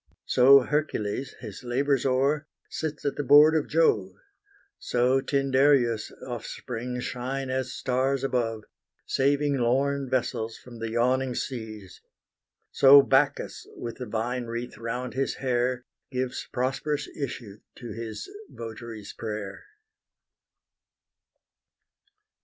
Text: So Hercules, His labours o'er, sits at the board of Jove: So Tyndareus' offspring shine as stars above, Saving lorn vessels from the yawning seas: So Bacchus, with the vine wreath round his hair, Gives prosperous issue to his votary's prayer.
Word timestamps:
So 0.25 0.61
Hercules, 0.61 1.35
His 1.41 1.63
labours 1.63 2.07
o'er, 2.07 2.47
sits 2.71 3.05
at 3.05 3.17
the 3.17 3.23
board 3.23 3.53
of 3.55 3.67
Jove: 3.69 4.15
So 4.79 5.21
Tyndareus' 5.21 6.11
offspring 6.27 6.99
shine 7.01 7.51
as 7.51 7.71
stars 7.73 8.23
above, 8.23 8.63
Saving 9.05 9.57
lorn 9.57 10.09
vessels 10.09 10.57
from 10.57 10.79
the 10.79 10.89
yawning 10.89 11.35
seas: 11.35 12.01
So 12.71 13.03
Bacchus, 13.03 13.67
with 13.77 13.97
the 13.97 14.07
vine 14.07 14.47
wreath 14.47 14.75
round 14.75 15.13
his 15.13 15.35
hair, 15.35 15.85
Gives 16.09 16.47
prosperous 16.51 17.07
issue 17.15 17.59
to 17.75 17.91
his 17.91 18.27
votary's 18.49 19.13
prayer. 19.13 19.61